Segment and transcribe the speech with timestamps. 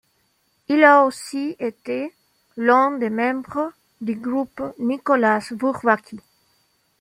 [0.67, 2.11] Il a aussi été
[2.57, 6.19] l'un des membres du groupe Nicolas Bourbaki.